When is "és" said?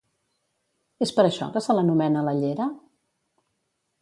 1.07-1.13